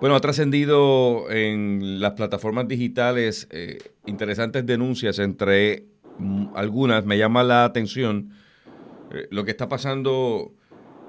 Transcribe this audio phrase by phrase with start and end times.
[0.00, 5.84] Bueno, ha trascendido en las plataformas digitales eh, interesantes denuncias, entre
[6.18, 8.30] mm, algunas me llama la atención
[9.12, 10.52] eh, lo que está pasando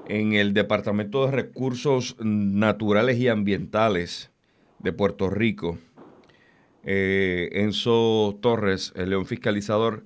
[0.07, 4.31] en el Departamento de Recursos Naturales y Ambientales
[4.79, 5.79] de Puerto Rico.
[6.83, 10.05] Eh, Enzo Torres, el león fiscalizador,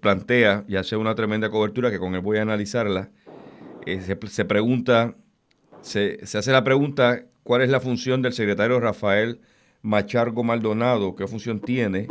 [0.00, 3.08] plantea y hace una tremenda cobertura que con él voy a analizarla.
[3.86, 5.16] Se, pregunta,
[5.80, 9.38] se hace la pregunta cuál es la función del secretario Rafael
[9.82, 12.08] Machargo Maldonado, qué función tiene,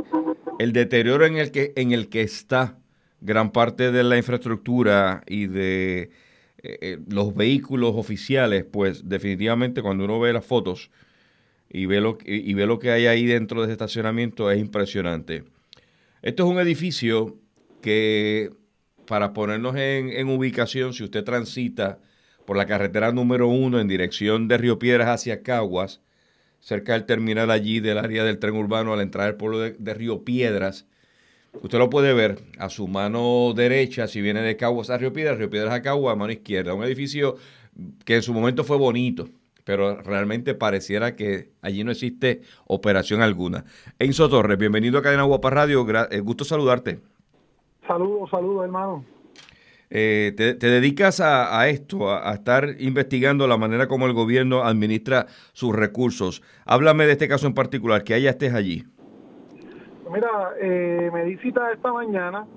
[0.60, 2.78] el deterioro en el que, en el que está
[3.20, 6.12] gran parte de la infraestructura y de
[6.62, 10.92] eh, eh, los vehículos oficiales, pues definitivamente cuando uno ve las fotos
[11.70, 15.44] y ve, lo, y ve lo que hay ahí dentro de ese estacionamiento es impresionante.
[16.22, 17.38] Esto es un edificio
[17.82, 18.52] que,
[19.08, 22.00] para ponernos en, en ubicación, si usted transita
[22.46, 26.02] por la carretera número uno en dirección de Río Piedras hacia Caguas,
[26.60, 30.24] cerca del terminal allí del área del tren urbano al entrar al pueblo de, Río
[30.24, 30.88] Piedras.
[31.62, 35.38] Usted lo puede ver a su mano derecha si viene de Caguas a Río Piedras,
[35.38, 36.74] Río Piedras a Caguas, a mano izquierda.
[36.74, 37.36] Un edificio
[38.06, 39.30] que en su momento fue bonito,
[39.64, 43.66] pero realmente pareciera que allí no existe operación alguna.
[44.00, 47.00] Enzo Torres, bienvenido a Cadena Guapa Radio, eh, gusto saludarte.
[47.88, 49.06] Saludos, saludos hermano.
[49.96, 55.76] Eh, te, dedicas a, esto, a, estar investigando la manera como el gobierno administra sus
[55.76, 56.42] recursos.
[56.66, 58.86] Háblame de este caso en particular, que allá estés allí.
[60.12, 62.48] Mira, eh, me di cita esta mañana.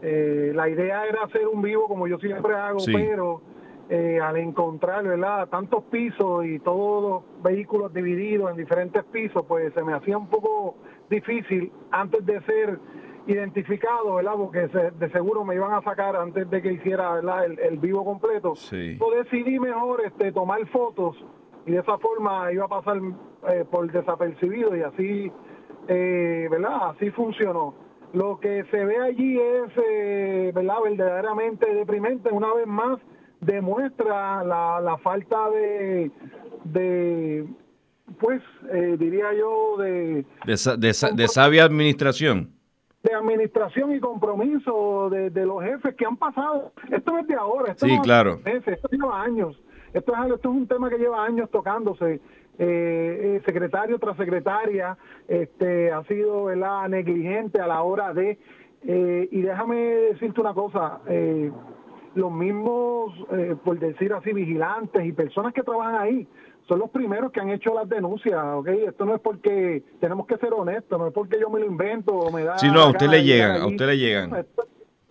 [0.00, 3.42] Eh, la idea era hacer un vivo como yo siempre hago, pero
[4.22, 5.48] al encontrar ¿verdad?
[5.48, 10.28] tantos pisos y todos los vehículos divididos en diferentes pisos, pues se me hacía un
[10.28, 10.76] poco
[11.10, 12.78] difícil antes de ser
[13.26, 14.34] identificado, ¿verdad?
[14.36, 18.54] Porque de seguro me iban a sacar antes de que hiciera El, vivo completo.
[18.56, 18.98] Sí.
[19.14, 21.16] decidí mejor este, tomar fotos
[21.66, 23.00] y de esa forma iba a pasar
[23.48, 25.32] eh, por desapercibido y así,
[25.88, 26.90] eh, ¿verdad?
[26.90, 27.74] Así funcionó.
[28.12, 30.76] Lo que se ve allí es, eh, ¿verdad?
[30.82, 32.30] Verdaderamente deprimente.
[32.30, 32.98] Una vez más
[33.40, 36.10] demuestra la, la falta de,
[36.64, 37.46] de
[38.18, 38.42] pues,
[38.98, 40.24] diría yo, de...
[40.44, 42.59] de sabia administración
[43.02, 46.72] de administración y compromiso de, los jefes que han pasado.
[46.90, 48.40] Esto no es de ahora, esto, sí, claro.
[48.44, 49.58] esto lleva años.
[49.92, 52.20] Esto es, esto es un tema que lleva años tocándose.
[52.62, 56.88] Eh, eh, secretario tras secretaria este, ha sido ¿verdad?
[56.88, 58.38] negligente a la hora de...
[58.86, 61.00] Eh, y déjame decirte una cosa,
[62.14, 63.14] los mismos,
[63.62, 66.26] por decir así, vigilantes y personas que trabajan ahí,
[66.68, 68.68] son los primeros que han hecho las denuncias, ¿ok?
[68.68, 72.12] Esto no es porque tenemos que ser honestos, no es porque yo me lo invento
[72.12, 72.58] o me da...
[72.58, 74.46] Sí, no, a usted le llegan, a usted le llegan.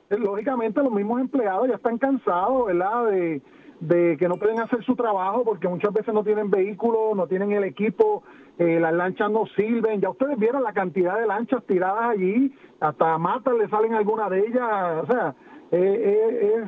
[0.10, 3.08] lógicamente los mismos empleados ya están cansados, ¿verdad?
[3.08, 3.42] De,
[3.80, 7.52] de que no pueden hacer su trabajo porque muchas veces no tienen vehículos, no tienen
[7.52, 8.24] el equipo,
[8.58, 10.02] eh, las lanchas no sirven.
[10.02, 14.40] Ya ustedes vieron la cantidad de lanchas tiradas allí, hasta matas le salen algunas de
[14.40, 15.36] ellas, o sea,
[15.72, 16.66] eh, eh,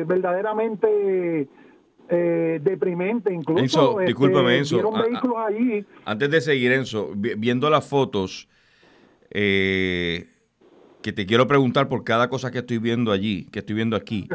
[0.00, 1.48] es verdaderamente
[2.58, 3.32] eh, deprimente.
[3.32, 4.80] Incluso Enzo, este, discúlpame, Enzo.
[6.04, 8.48] Antes de seguir, Enzo, viendo las fotos,
[9.30, 10.26] eh,
[11.02, 14.28] que te quiero preguntar por cada cosa que estoy viendo allí, que estoy viendo aquí.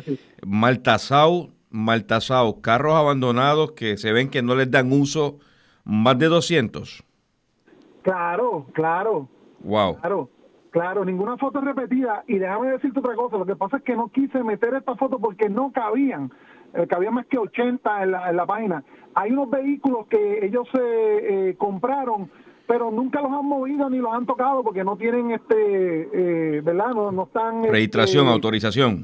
[0.45, 5.39] Maltasao, Maltasao, carros abandonados que se ven que no les dan uso,
[5.83, 7.03] más de 200.
[8.03, 9.29] Claro, claro.
[9.59, 9.97] Wow.
[9.99, 10.29] Claro.
[10.73, 12.23] Claro, ninguna foto repetida.
[12.27, 15.19] Y déjame decirte otra cosa, lo que pasa es que no quise meter esta foto
[15.19, 16.31] porque no cabían
[16.73, 18.83] eh, que había más que 80 en la, en la página.
[19.15, 22.29] Hay unos vehículos que ellos se eh, compraron,
[22.67, 26.89] pero nunca los han movido ni los han tocado porque no tienen, este eh, ¿verdad?
[26.95, 27.57] No, no están...
[27.57, 29.03] Este, Registración, autorización.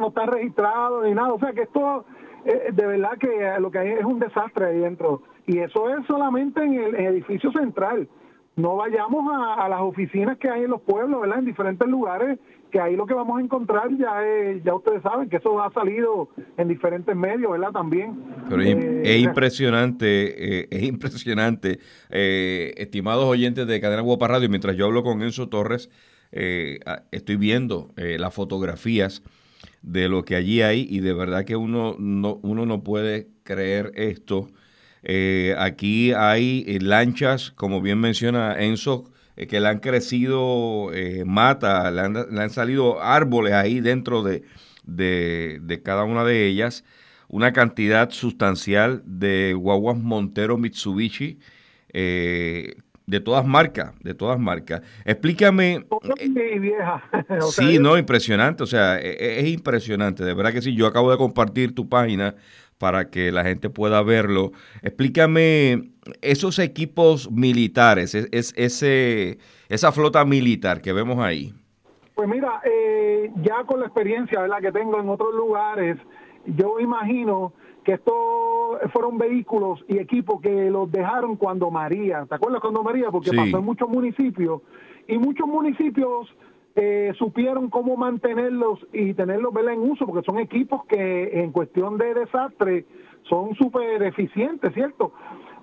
[0.00, 1.32] no están registrados ni nada.
[1.32, 2.06] O sea que esto,
[2.44, 5.22] de verdad que lo que hay es un desastre ahí dentro.
[5.46, 8.08] Y eso es solamente en el edificio central
[8.58, 9.24] no vayamos
[9.56, 11.38] a, las oficinas que hay en los pueblos, ¿verdad?
[11.38, 12.38] En diferentes lugares,
[12.72, 15.72] que ahí lo que vamos a encontrar ya es, ya ustedes saben que eso ha
[15.72, 17.70] salido en diferentes medios, ¿verdad?
[17.70, 18.18] También.
[18.48, 21.78] Pero es, eh, impresionante, eh, es impresionante,
[22.10, 25.88] eh, estimados oyentes de Cadena Guapa Radio, mientras yo hablo con Enzo Torres,
[26.30, 29.22] estoy viendo las fotografías
[29.80, 33.92] de lo que allí hay y de verdad que uno no, uno no puede creer
[33.94, 34.48] esto
[35.02, 39.04] eh, aquí hay eh, lanchas, como bien menciona Enzo,
[39.36, 40.90] eh, que le han crecido
[41.24, 44.42] mata, le han, salido árboles ahí dentro de,
[44.84, 46.84] de, cada una de ellas.
[47.30, 51.38] Una cantidad sustancial de guaguas Montero Mitsubishi
[51.92, 54.82] de todas marcas, de todas marcas.
[55.04, 55.86] Explícame.
[56.60, 57.02] vieja.
[57.50, 60.74] sí, no, impresionante, o sea, es, es, impresionante, de verdad que sí.
[60.74, 62.34] Yo acabo de compartir tu página
[62.78, 64.52] para que la gente pueda verlo.
[64.82, 65.90] Explícame
[66.22, 69.38] esos equipos militares, es, ese,
[69.68, 71.52] esa flota militar que vemos ahí?
[72.14, 74.60] Pues mira, eh, ya con la experiencia ¿verdad?
[74.60, 75.96] que tengo en otros lugares,
[76.46, 77.52] yo imagino
[77.84, 78.14] que estos
[78.92, 83.10] fueron vehículos y equipos que los dejaron cuando María, ¿te acuerdas cuando María?
[83.10, 84.62] Porque pasó en muchos municipios
[85.06, 86.28] y muchos municipios
[86.80, 92.14] eh, supieron cómo mantenerlos y tenerlos en uso, porque son equipos que en cuestión de
[92.14, 92.84] desastre
[93.28, 95.12] son súper eficientes, ¿cierto?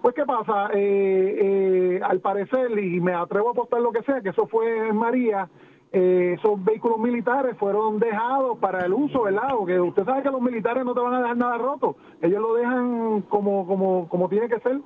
[0.02, 4.20] Pues qué pasa, eh, eh, al parecer, y me atrevo a apostar lo que sea,
[4.20, 5.48] que eso fue en María,
[5.90, 9.48] esos vehículos militares fueron dejados para el uso, ¿verdad?
[9.58, 12.56] Porque usted sabe que los militares no te van a dejar nada roto, ellos lo
[12.56, 14.82] dejan como, como, como tiene que ser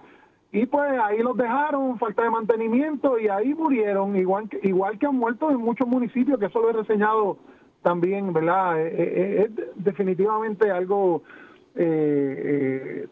[0.51, 5.15] y pues ahí los dejaron, falta de mantenimiento y ahí murieron, igual igual que han
[5.15, 7.37] muerto en muchos municipios, que eso lo he reseñado
[7.83, 8.81] también, ¿verdad?
[8.81, 11.23] Eh, eh, eh, es definitivamente algo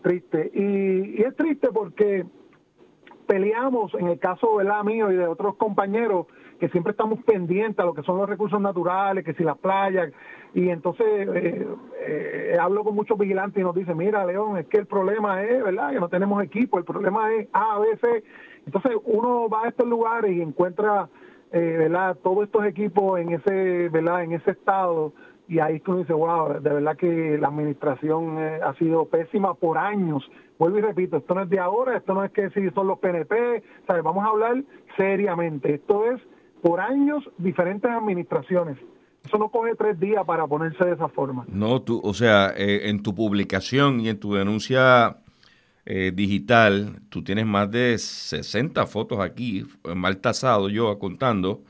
[0.02, 0.52] triste.
[0.54, 2.26] Y, es triste porque
[3.28, 4.84] peleamos, en el caso ¿verdad?
[4.84, 6.28] mío y de otros compañeros,
[6.60, 10.12] que siempre estamos pendientes a lo que son los recursos naturales, que si las playas,
[10.54, 11.68] y entonces eh,
[12.08, 15.64] eh, hablo con muchos vigilantes y nos dicen, mira León, es que el problema es,
[15.64, 15.92] ¿verdad?
[15.92, 18.24] Que no tenemos equipo, el problema es A, B, C.
[18.66, 21.10] Entonces uno va a estos lugares y encuentra,
[21.52, 22.18] eh, ¿verdad?
[22.24, 24.24] Todos estos equipos en ese, ¿verdad?
[24.24, 25.14] En ese estado
[25.48, 30.30] y ahí uno dice, wow, de verdad que la administración ha sido pésima por años.
[30.60, 33.00] Vuelvo y repito, esto no es de ahora, esto no es que si son los
[33.00, 34.04] PNP, ¿sabes?
[34.04, 34.64] Vamos a hablar
[34.98, 35.76] seriamente.
[35.76, 36.22] Esto es
[36.62, 38.78] por años diferentes administraciones.
[39.26, 41.46] Eso no coge tres días para ponerse de esa forma.
[41.48, 45.18] No, tú, o sea, eh, en tu publicación y en tu denuncia
[45.86, 49.66] eh, digital, tú tienes más de 60 fotos aquí,
[49.96, 51.62] mal tasado yo contando.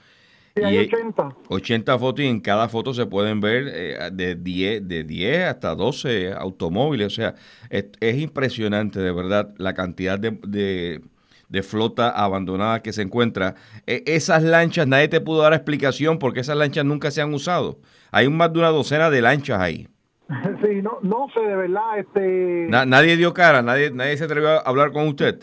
[0.57, 1.35] Sí, hay 80.
[1.49, 5.75] 80 fotos y en cada foto se pueden ver eh, de, 10, de 10 hasta
[5.75, 7.07] 12 automóviles.
[7.07, 7.35] O sea,
[7.69, 11.01] es, es impresionante de verdad la cantidad de
[11.49, 13.55] de flota abandonada que se encuentra.
[13.85, 17.79] E, esas lanchas, nadie te pudo dar explicación porque esas lanchas nunca se han usado.
[18.11, 19.87] Hay más de una docena de lanchas ahí.
[20.61, 21.99] Sí, no, no sé, de verdad.
[21.99, 22.67] Este...
[22.69, 25.39] nadie dio cara, nadie, nadie se atrevió a hablar con usted.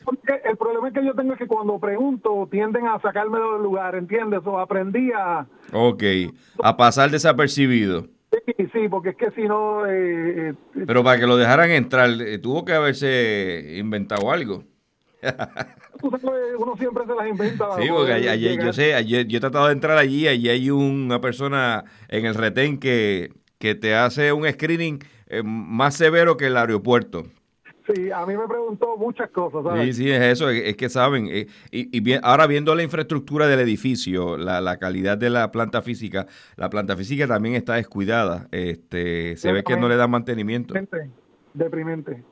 [0.84, 4.40] Problema que yo tengo es que cuando pregunto tienden a sacarme del lugar, ¿entiendes?
[4.44, 5.46] O aprendí a...
[5.72, 6.02] Ok,
[6.62, 8.06] a pasar desapercibido.
[8.32, 9.86] Sí, sí, porque es que si no...
[9.86, 10.54] Eh, eh,
[10.86, 14.64] Pero para que lo dejaran entrar, eh, tuvo que haberse inventado algo.
[16.02, 17.64] uno siempre se las inventa.
[17.81, 22.26] Sí, porque yo sé, yo he tratado de entrar allí, allí hay una persona en
[22.26, 24.98] el retén que, que te hace un screening
[25.28, 27.25] eh, más severo que el aeropuerto.
[27.86, 29.62] Sí, a mí me preguntó muchas cosas.
[29.84, 31.28] Sí, sí, es eso, es, que saben.
[31.31, 35.82] Eh, y, bien, ahora viendo la infraestructura del edificio, la, la, calidad de la planta
[35.82, 36.26] física,
[36.56, 38.48] la planta física también está descuidada.
[38.52, 40.72] Este, se ve que no le da mantenimiento.
[40.72, 41.10] Deprimente.
[41.52, 42.25] Deprimente.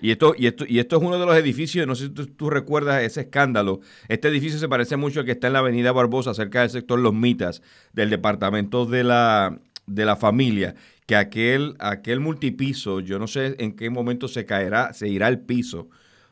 [0.00, 2.50] Y esto, y, esto, y esto es uno de los edificios, no sé si tú,
[2.50, 3.80] recuerdas ese escándalo.
[4.08, 6.98] Este edificio se parece mucho al que está en la avenida Barbosa, cerca del sector
[6.98, 7.62] Los Mitas,
[7.92, 10.74] del departamento de la, de la familia,
[11.06, 15.40] que aquel, aquel multipiso, yo no sé en qué momento se caerá, se irá al
[15.40, 15.88] piso,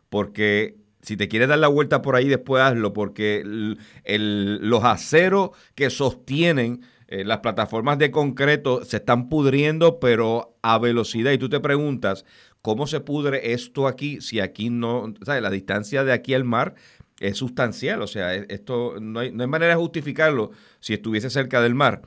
[0.09, 5.91] porque si te quieres dar la vuelta por ahí, después hazlo, porque los aceros que
[5.91, 11.33] sostienen eh, las plataformas de concreto se están pudriendo, pero a velocidad.
[11.33, 12.25] Y tú te preguntas,
[12.63, 15.43] ¿Cómo se pudre esto aquí si aquí no, ¿sabes?
[15.43, 16.77] La distancia de aquí al mar
[17.19, 21.61] es sustancial, o sea, esto no hay, no hay manera de justificarlo si estuviese cerca
[21.61, 22.03] del mar.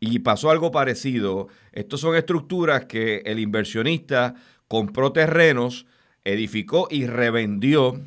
[0.00, 1.48] Y pasó algo parecido.
[1.72, 4.34] Estos son estructuras que el inversionista
[4.66, 5.86] compró terrenos,
[6.24, 8.00] edificó y revendió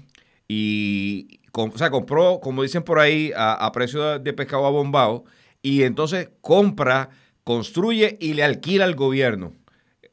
[0.48, 5.26] y, o sea, compró, como dicen por ahí, a, a precio de pescado abombado
[5.62, 7.10] y entonces compra,
[7.44, 9.54] construye y le alquila al gobierno.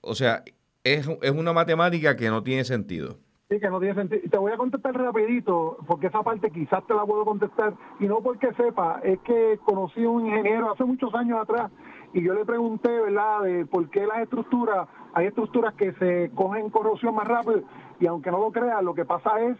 [0.00, 0.44] O sea,
[0.84, 3.18] es, es una matemática que no tiene sentido.
[3.50, 4.22] Sí, que no tiene sentido.
[4.30, 8.20] Te voy a contestar rapidito, porque esa parte quizás te la puedo contestar, y no
[8.20, 11.68] porque sepa, es que conocí a un ingeniero hace muchos años atrás,
[12.12, 16.70] y yo le pregunté, ¿verdad?, de por qué las estructuras, hay estructuras que se cogen
[16.70, 17.64] corrosión más rápido,
[17.98, 19.56] y aunque no lo creas, lo que pasa es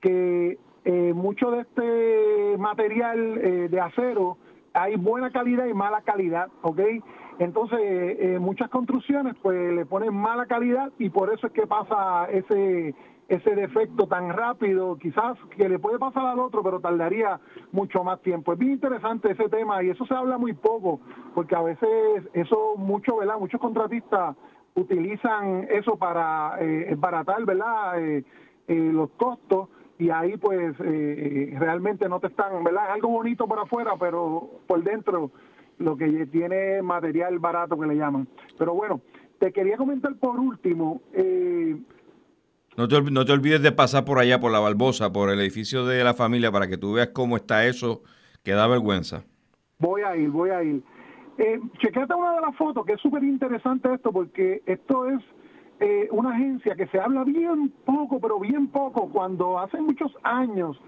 [0.00, 4.38] que eh, mucho de este material eh, de acero
[4.72, 6.80] hay buena calidad y mala calidad, ¿ok?
[7.38, 12.26] Entonces, eh, muchas construcciones pues le ponen mala calidad y por eso es que pasa
[12.30, 12.94] ese
[13.30, 17.38] ese defecto tan rápido, quizás que le puede pasar al otro, pero tardaría
[17.70, 18.52] mucho más tiempo.
[18.52, 21.00] Es bien interesante ese tema y eso se habla muy poco,
[21.32, 21.88] porque a veces
[22.32, 23.38] eso mucho, ¿verdad?
[23.38, 24.36] Muchos contratistas
[24.74, 28.02] utilizan eso para eh, baratar, ¿verdad?
[28.02, 28.24] Eh,
[28.66, 32.84] eh, los costos y ahí pues realmente no te están, ¿verdad?
[32.88, 35.30] Es algo bonito por afuera, pero por dentro
[35.78, 38.26] lo que tiene material barato que le llaman.
[38.58, 39.00] Pero bueno,
[39.40, 41.00] te quería comentar por último.
[41.12, 41.76] Eh,
[42.80, 45.84] No te, no te olvides de pasar por allá, por la Barbosa, por el edificio
[45.84, 48.00] de la familia, para que tú veas cómo está eso,
[48.42, 49.22] que da vergüenza.
[49.78, 50.82] Voy a ir, voy a ir.
[51.36, 55.20] Eh, chequete una de las fotos, que es súper interesante esto, porque esto es
[55.80, 60.80] eh, una agencia que se habla bien poco, pero bien poco, cuando hace muchos años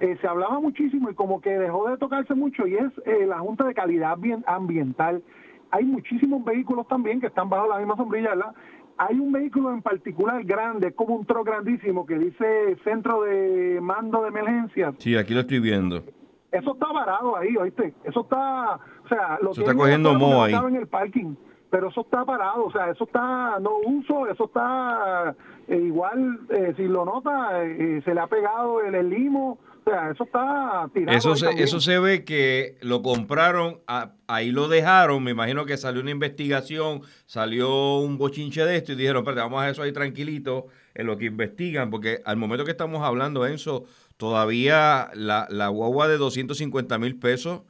[0.00, 3.38] eh, se hablaba muchísimo y como que dejó de tocarse mucho, y es eh, la
[3.38, 5.22] Junta de Calidad Ambiental.
[5.70, 8.54] Hay muchísimos vehículos también que están bajo la misma sombrilla, ¿verdad?
[8.98, 14.22] Hay un vehículo en particular grande, como un tro grandísimo, que dice Centro de Mando
[14.22, 14.92] de Emergencia.
[14.98, 16.02] Sí, aquí lo estoy viendo.
[16.50, 17.94] Eso está varado ahí, ¿oíste?
[18.04, 20.54] Eso está, o sea, lo que está cogiendo moho ahí.
[20.54, 21.36] en el parking,
[21.70, 25.36] pero eso está parado, o sea, eso está no uso, eso está
[25.68, 30.10] eh, igual, eh, si lo nota, eh, se le ha pegado el, limo, o sea,
[30.10, 31.16] eso está tirado.
[31.16, 33.80] Eso se, eso se ve que lo compraron,
[34.26, 38.96] ahí lo dejaron, me imagino que salió una investigación, salió un bochinche de esto y
[38.96, 42.72] dijeron, espérate, vamos a eso ahí tranquilito en lo que investigan, porque al momento que
[42.72, 43.84] estamos hablando, Enzo,
[44.16, 47.62] todavía la, la guagua de 250 mil pesos,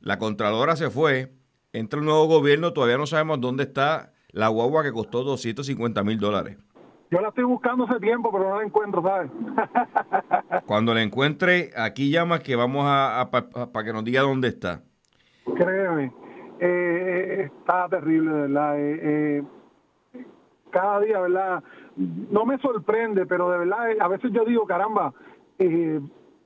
[0.00, 1.32] la Contralora se fue,
[1.72, 6.18] entra el nuevo gobierno, todavía no sabemos dónde está la guagua que costó 250 mil
[6.18, 6.58] dólares.
[7.10, 9.30] Yo la estoy buscando hace tiempo, pero no la encuentro, ¿sabes?
[10.66, 14.82] Cuando la encuentre, aquí llama que vamos a, para que nos diga dónde está.
[15.54, 16.12] Créeme,
[16.58, 18.80] eh, está terrible, ¿verdad?
[18.80, 19.42] Eh, eh,
[20.70, 21.62] cada día, ¿verdad?
[21.96, 25.12] No me sorprende, pero de verdad, a veces yo digo, caramba,
[25.58, 26.00] eh,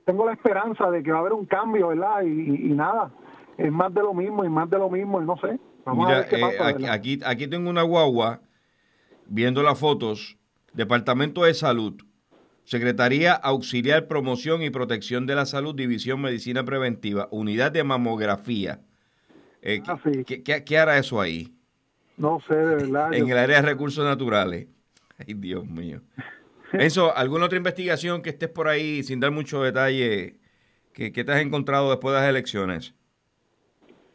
[0.05, 2.21] tengo la esperanza de que va a haber un cambio, ¿verdad?
[2.21, 3.11] Y, nada,
[3.57, 5.59] es más de lo mismo y más de lo mismo y no sé.
[5.85, 8.41] Vamos a ver qué pasa, aquí, aquí tengo una guagua,
[9.25, 10.37] viendo las fotos,
[10.73, 12.01] Departamento de Salud,
[12.63, 18.81] Secretaría Auxiliar Promoción y Protección de la Salud, División Medicina Preventiva, Unidad de Mamografía.
[19.61, 21.53] Eh, ah, ¿qué, hará eso ahí?
[22.17, 23.13] No sé, de verdad.
[23.13, 24.67] en el área de recursos naturales.
[25.17, 26.01] Ay, Dios mío.
[26.73, 30.37] Eso, ¿alguna otra investigación que estés por ahí sin dar mucho detalle
[30.93, 32.93] que, te has encontrado después de las elecciones?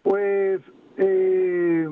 [0.03, 0.63] Pues
[0.97, 1.87] eh,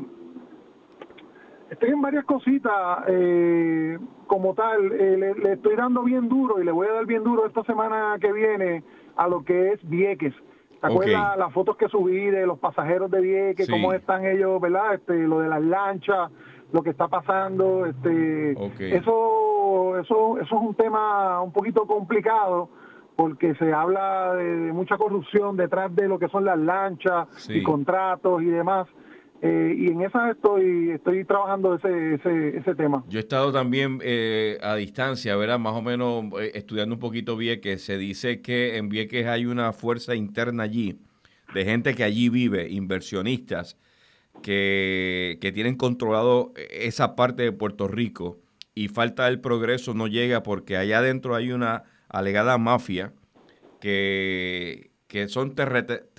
[1.75, 4.93] estoy en varias cositas eh, como tal.
[4.93, 8.16] Eh, le, estoy dando bien duro y le voy a dar bien duro esta semana
[8.21, 8.83] que viene
[9.16, 10.35] a lo que es Vieques.
[10.81, 14.95] ¿Te acuerdas las fotos que subí de los pasajeros de Vieques, cómo están ellos, verdad?
[14.95, 16.31] Este, lo de las lanchas,
[16.73, 22.69] lo que está pasando, este, eso, eso, eso es un tema un poquito complicado
[23.16, 28.43] porque se habla de, mucha corrupción detrás de lo que son las lanchas y contratos
[28.43, 28.87] y demás.
[29.43, 33.05] Eh, y en esa estoy estoy trabajando ese, ese, ese tema.
[33.09, 35.59] Yo he estado también eh, a distancia, ¿verdad?
[35.59, 37.85] Más o menos eh, estudiando un poquito Vieques.
[37.85, 40.99] Se dice que en Vieques hay una fuerza interna allí
[41.53, 43.76] de gente que allí vive, inversionistas,
[44.43, 48.38] que, tienen controlado esa parte de Puerto Rico
[48.75, 53.12] y falta el progreso no llega porque allá adentro hay una alegada mafia
[53.81, 55.55] que, que son,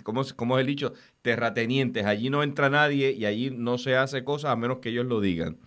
[0.03, 0.93] como, como es el dicho,
[1.25, 2.05] terratenientes.
[2.05, 5.21] Allí no entra nadie y allí no se hace cosas a menos que ellos lo
[5.21, 5.57] digan.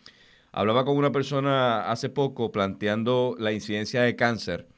[0.52, 4.68] Hablaba con una persona hace poco planteando la incidencia de cáncer,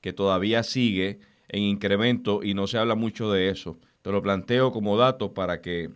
[0.00, 3.78] que todavía sigue en incremento y no se habla mucho de eso.
[4.00, 5.90] Te lo planteo como dato para que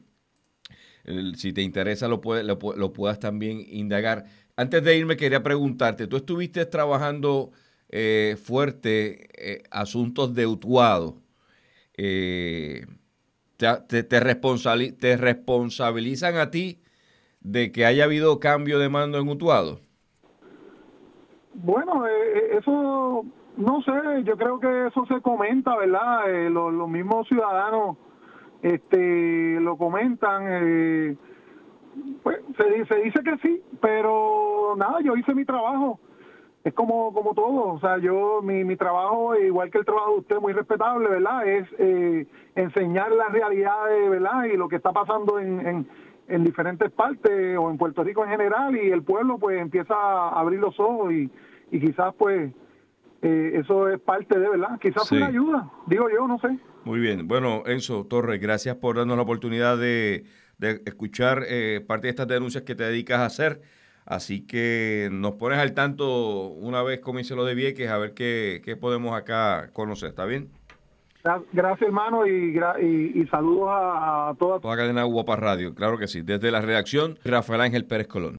[1.36, 4.26] si te interesa lo, lo, puedas también indagar.
[4.56, 7.50] Antes de irme quería preguntarte, tú estuviste trabajando
[7.88, 11.22] eh, fuerte eh, asuntos de Utuado.
[11.96, 12.84] Eh,
[13.56, 14.20] te, te,
[15.16, 16.80] responsabilizan a ti
[17.40, 19.80] de que haya habido cambio de mando en Utuado?
[21.54, 23.24] Bueno, eso
[23.56, 26.50] no sé, yo creo que eso se comenta, ¿verdad?
[26.50, 27.96] los mismos ciudadanos
[28.64, 31.16] este lo comentan eh,
[32.22, 36.00] pues se, se dice que sí pero nada yo hice mi trabajo
[36.64, 40.18] es como como todo o sea yo mi, mi trabajo igual que el trabajo de
[40.20, 45.38] usted muy respetable verdad es eh, enseñar las realidades verdad y lo que está pasando
[45.38, 45.86] en,
[46.26, 50.40] en, diferentes partes o en Puerto Rico en general y el pueblo pues empieza a
[50.40, 51.30] abrir los ojos y,
[51.70, 52.50] y quizás pues
[53.20, 56.58] eh, eso es parte de verdad quizás una ayuda digo yo no sé.
[56.84, 57.26] Muy bien.
[57.26, 60.24] Bueno, Enzo Torres, gracias por darnos la oportunidad de,
[60.84, 63.62] escuchar eh, parte de estas denuncias que te dedicas a hacer.
[64.06, 68.76] Así que nos pones al tanto una vez comience lo de Vieques a ver qué,
[68.80, 70.10] podemos acá conocer.
[70.10, 70.50] ¿Está bien?
[71.52, 72.60] Gracias, hermano, y,
[73.14, 74.60] y, saludos a, a toda...
[74.60, 76.20] Toda cadena Guapa Radio, claro que sí.
[76.20, 78.32] Desde la redacción, Rafael Ángel Pérez Colón.